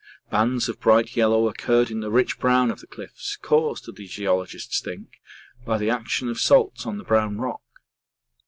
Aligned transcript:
Bands 0.31 0.67
of 0.67 0.79
bright 0.79 1.15
yellow 1.15 1.47
occurred 1.47 1.91
in 1.91 1.99
the 1.99 2.09
rich 2.09 2.39
brown 2.39 2.71
of 2.71 2.79
the 2.79 2.87
cliffs, 2.87 3.37
caused, 3.39 3.85
the 3.85 4.07
geologists 4.07 4.81
think, 4.81 5.21
by 5.63 5.77
the 5.77 5.91
action 5.91 6.27
of 6.27 6.39
salts 6.39 6.87
on 6.87 6.97
the 6.97 7.03
brown 7.03 7.37
rock. 7.37 7.61